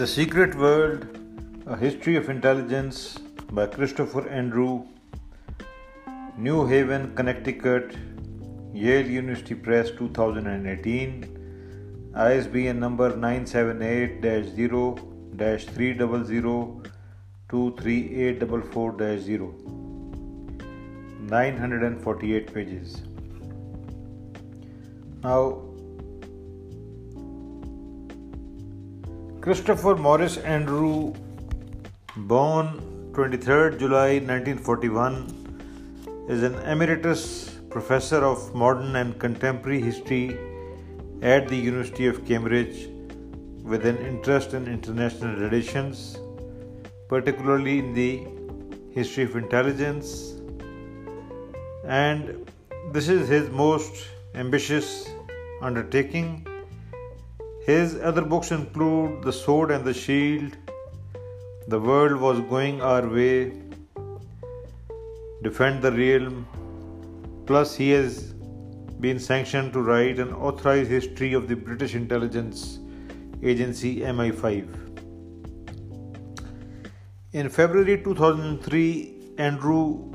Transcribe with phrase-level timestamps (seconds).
[0.00, 1.18] The Secret World
[1.66, 3.18] A History of Intelligence
[3.52, 4.84] by Christopher Andrew,
[6.38, 7.94] New Haven, Connecticut,
[8.72, 14.22] Yale University Press 2018, ISBN number 978
[14.56, 14.96] 0
[15.36, 16.90] 300
[17.50, 19.54] 23844 0.
[21.28, 23.02] 948 pages.
[25.22, 25.69] Now,
[29.40, 31.14] Christopher Morris Andrew,
[32.14, 32.78] born
[33.12, 40.36] 23rd July 1941, is an emeritus professor of modern and contemporary history
[41.22, 42.90] at the University of Cambridge
[43.62, 46.18] with an interest in international relations,
[47.08, 48.26] particularly in the
[48.92, 50.34] history of intelligence.
[51.86, 52.46] And
[52.92, 55.08] this is his most ambitious
[55.62, 56.46] undertaking
[57.66, 60.56] his other books include The Sword and the Shield,
[61.68, 63.52] The World Was Going Our Way,
[65.42, 66.46] Defend the Realm,
[67.46, 68.32] plus, he has
[69.00, 72.78] been sanctioned to write an authorized history of the British intelligence
[73.42, 74.68] agency MI5.
[77.32, 80.10] In February 2003, Andrew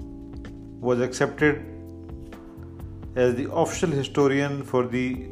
[0.80, 1.66] was accepted
[3.16, 5.28] as the official historian for the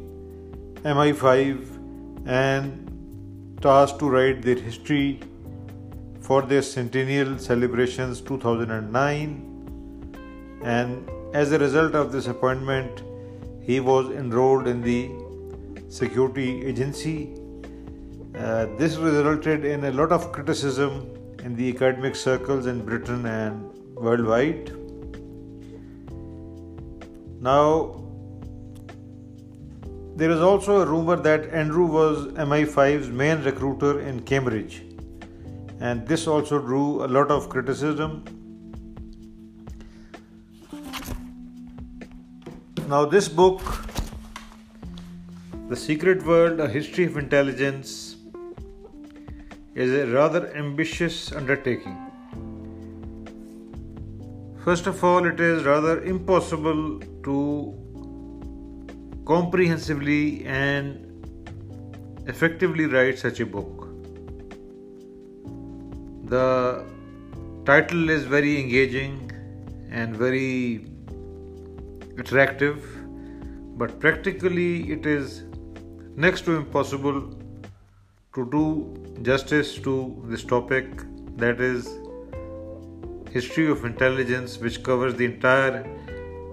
[0.82, 1.73] MI5
[2.26, 5.20] and tasked to write their history
[6.20, 13.02] for their centennial celebrations 2009 and as a result of this appointment
[13.62, 15.10] he was enrolled in the
[15.88, 17.34] security agency.
[18.36, 21.08] Uh, this resulted in a lot of criticism
[21.44, 24.72] in the academic circles in britain and worldwide.
[27.40, 28.03] Now
[30.16, 34.82] there is also a rumor that Andrew was MI5's main recruiter in Cambridge,
[35.80, 38.24] and this also drew a lot of criticism.
[42.88, 43.60] Now, this book,
[45.68, 48.16] The Secret World A History of Intelligence,
[49.74, 51.96] is a rather ambitious undertaking.
[54.64, 57.83] First of all, it is rather impossible to
[59.24, 61.10] comprehensively and
[62.26, 63.88] effectively write such a book.
[66.24, 66.84] The
[67.64, 69.30] title is very engaging
[69.90, 70.86] and very
[72.18, 72.84] attractive,
[73.78, 75.44] but practically it is
[76.16, 77.34] next to impossible
[78.34, 80.86] to do justice to this topic
[81.36, 81.98] that is
[83.30, 85.84] history of intelligence which covers the entire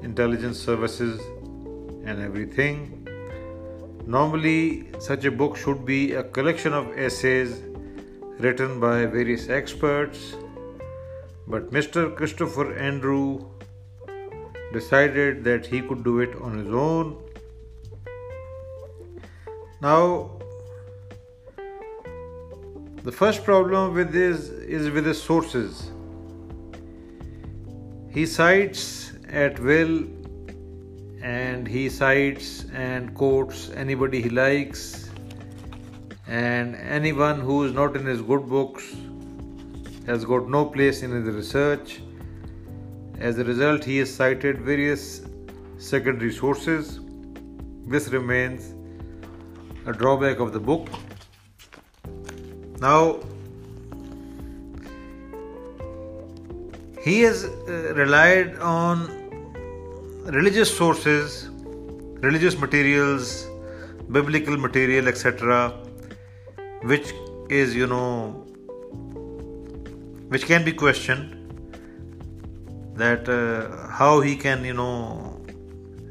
[0.03, 1.21] intelligence services
[2.05, 3.07] and everything.
[4.05, 7.61] Normally, such a book should be a collection of essays
[8.39, 10.35] written by various experts,
[11.47, 12.15] but Mr.
[12.15, 13.49] Christopher Andrew
[14.73, 17.17] decided that he could do it on his own.
[19.81, 20.31] Now,
[23.03, 25.91] the first problem with this is with the sources.
[28.11, 30.03] He cites at will
[31.21, 35.09] and he cites and quotes anybody he likes
[36.27, 38.95] and anyone who is not in his good books
[40.07, 42.01] has got no place in his research.
[43.19, 45.21] As a result he has cited various
[45.77, 46.99] secondary sources.
[47.85, 48.73] This remains
[49.85, 50.87] a drawback of the book.
[52.79, 53.19] Now
[57.03, 59.20] he has uh, relied on
[60.25, 61.49] religious sources,
[62.21, 63.47] religious materials,
[64.11, 65.71] biblical material, etc.,
[66.83, 67.11] which
[67.49, 68.45] is, you know,
[70.29, 71.37] which can be questioned
[72.95, 75.43] that uh, how he can, you know,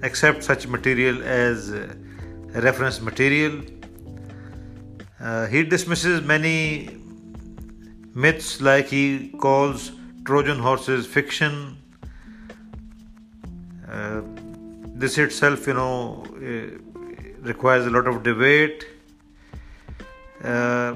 [0.02, 1.94] accept such material as uh,
[2.54, 3.60] reference material.
[5.20, 6.96] Uh, he dismisses many
[8.14, 9.92] myths like he calls
[10.24, 11.79] Trojan horses fiction
[13.90, 14.20] uh,
[14.94, 16.78] this itself, you know, uh,
[17.40, 18.87] requires a lot of debate.
[20.44, 20.94] Uh,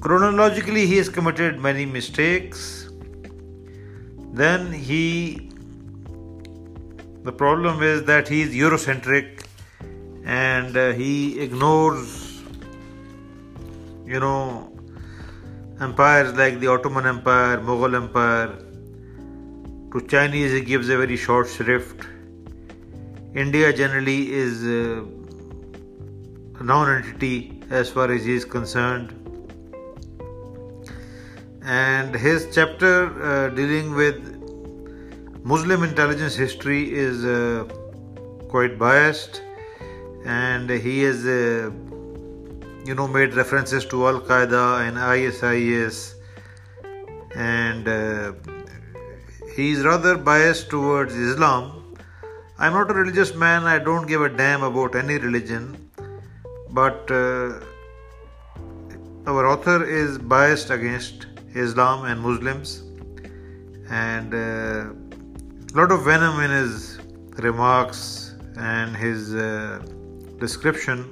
[0.00, 2.88] chronologically, he has committed many mistakes.
[4.32, 5.50] Then he,
[7.22, 9.44] the problem is that he is Eurocentric
[10.24, 12.42] and uh, he ignores,
[14.06, 14.72] you know,
[15.80, 18.71] empires like the Ottoman Empire, Mughal Empire
[19.92, 22.06] to Chinese, he gives a very short shrift.
[23.34, 25.04] India generally is uh,
[26.60, 29.18] a non entity as far as he is concerned.
[31.64, 34.18] and his chapter uh, dealing with
[35.44, 37.64] Muslim intelligence history is uh,
[38.48, 39.42] quite biased,
[40.24, 41.70] and he has, uh,
[42.84, 46.14] you know, made references to Al Qaeda and ISIS,
[47.34, 48.32] and uh,
[49.56, 51.96] he is rather biased towards Islam.
[52.58, 53.64] I'm not a religious man.
[53.64, 55.90] I don't give a damn about any religion,
[56.70, 57.60] but uh,
[59.26, 62.82] our author is biased against Islam and Muslims,
[63.90, 66.98] and a uh, lot of venom in his
[67.38, 69.82] remarks and his uh,
[70.38, 71.04] description.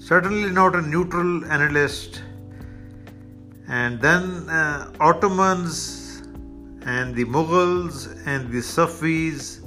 [0.00, 2.22] Certainly not a neutral analyst.
[3.68, 6.01] And then uh, Ottomans
[6.86, 9.60] and the Mughals and the Safis,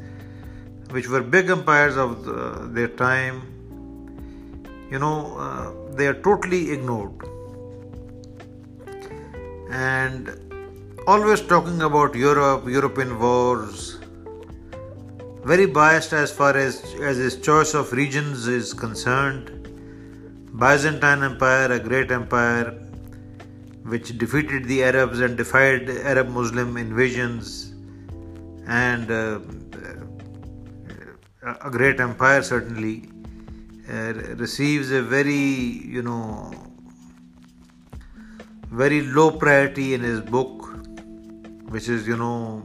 [0.92, 3.42] which were big empires of the, their time,
[4.92, 7.28] you know, uh, they are totally ignored.
[9.70, 10.30] And
[11.08, 14.00] always talking about Europe, European wars,
[15.44, 19.52] very biased as far as, as his choice of regions is concerned.
[20.54, 22.85] Byzantine Empire, a great empire
[23.86, 27.74] which defeated the Arabs and defied Arab Muslim invasions,
[28.68, 29.40] and uh,
[31.62, 33.10] a great empire certainly
[33.90, 35.34] uh, receives a very
[35.96, 36.52] you know
[38.72, 40.70] very low priority in his book
[41.70, 42.64] which is you know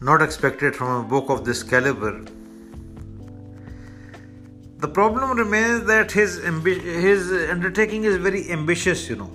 [0.00, 2.24] not expected from a book of this caliber
[4.84, 9.30] the problem remains that his ambi- his undertaking is very ambitious you know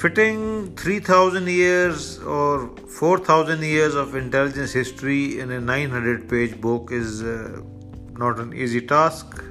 [0.00, 0.40] fitting
[0.76, 7.60] 3000 years or 4000 years of intelligence history in a 900 page book is uh,
[8.22, 9.44] not an easy task.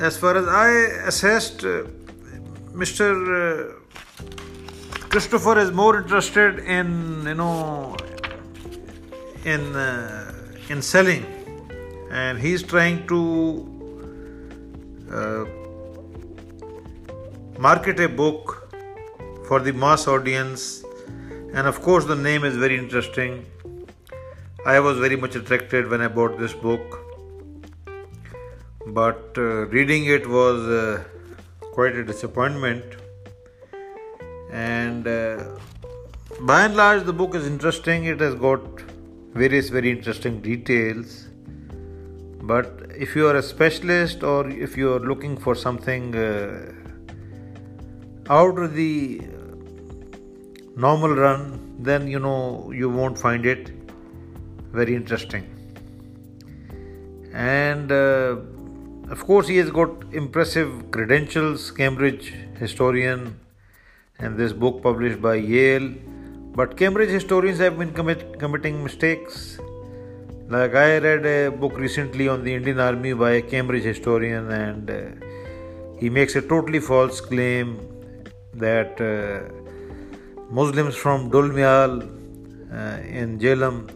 [0.00, 0.70] As far as I
[1.10, 1.84] assessed, uh,
[2.82, 3.06] Mr.
[3.10, 3.72] Uh,
[5.10, 6.88] Christopher is more interested in
[7.26, 7.96] you know
[9.44, 10.36] in uh,
[10.68, 11.24] in selling,
[12.24, 13.18] and he's trying to
[15.12, 15.44] uh,
[17.58, 18.54] market a book
[19.48, 20.82] for the mass audience,
[21.54, 23.44] and of course, the name is very interesting.
[24.64, 26.98] I was very much attracted when I bought this book,
[28.86, 31.04] but uh, reading it was uh,
[31.74, 32.84] quite a disappointment.
[34.50, 35.44] And uh,
[36.40, 38.04] by and large, the book is interesting.
[38.06, 38.82] It has got
[39.34, 41.26] various very interesting details.
[42.46, 46.72] But if you are a specialist or if you are looking for something uh,
[48.30, 49.20] out of the
[50.76, 53.70] normal run, then you know you won't find it
[54.72, 55.44] very interesting.
[57.32, 58.36] And uh,
[59.10, 63.38] of course, he has got impressive credentials, Cambridge historian,
[64.18, 65.94] and this book published by Yale.
[66.54, 69.58] But Cambridge historians have been commit, committing mistakes.
[70.48, 74.88] Like I read a book recently on the Indian Army by a Cambridge historian, and
[74.88, 74.96] uh,
[75.98, 77.80] he makes a totally false claim
[78.54, 79.52] that uh,
[80.48, 82.00] Muslims from Dulmial
[82.72, 83.90] uh, in Jhelum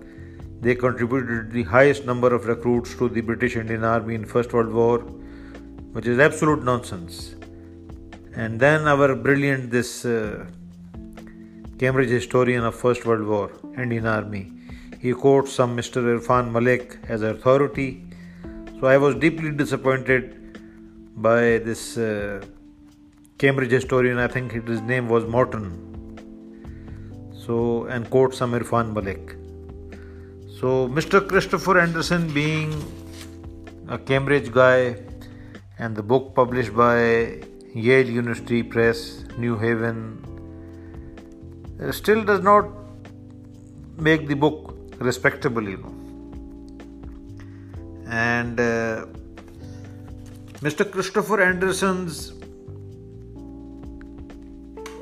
[0.60, 4.72] they contributed the highest number of recruits to the British Indian Army in First World
[4.72, 4.98] War,
[5.92, 7.36] which is absolute nonsense.
[8.34, 10.46] And then our brilliant this uh,
[11.78, 14.52] Cambridge historian of First World War, Indian Army,
[15.00, 16.02] he quotes some Mr.
[16.14, 18.04] Irfan Malik as authority.
[18.78, 20.58] So I was deeply disappointed
[21.16, 21.98] by this.
[21.98, 22.44] Uh,
[23.40, 25.68] Cambridge historian, I think his name was Morton.
[27.44, 29.30] So, and quote Samir Irfan Malik.
[30.58, 31.26] So, Mr.
[31.26, 32.74] Christopher Anderson, being
[33.88, 34.96] a Cambridge guy,
[35.78, 37.40] and the book published by
[37.74, 40.02] Yale University Press, New Haven,
[41.82, 42.68] uh, still does not
[43.96, 44.69] make the book
[45.00, 45.94] respectable, you know.
[48.06, 49.06] And uh,
[50.60, 50.90] Mr.
[50.90, 52.32] Christopher Anderson's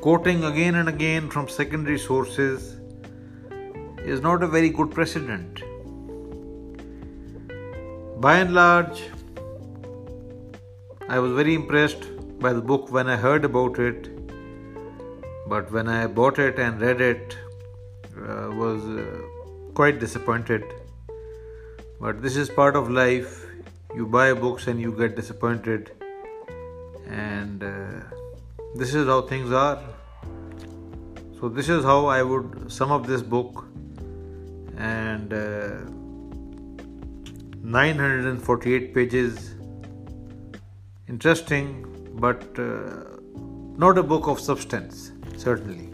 [0.01, 2.77] quoting again and again from secondary sources
[3.99, 5.61] is not a very good precedent.
[8.21, 9.03] By and large,
[11.09, 12.07] I was very impressed
[12.39, 14.09] by the book when I heard about it,
[15.49, 17.37] but when I bought it and read it,
[18.17, 19.21] uh, was uh,
[19.79, 20.63] quite disappointed.
[22.01, 23.45] But this is part of life.
[23.95, 25.91] You buy books and you get disappointed,
[27.07, 28.01] and uh,
[28.75, 29.79] this is how things are.
[31.39, 33.63] So, this is how I would sum up this book.
[34.77, 35.77] And uh,
[37.63, 39.55] 948 pages,
[41.07, 41.71] interesting,
[42.25, 43.21] but uh,
[43.85, 45.88] not a book of substance, certainly.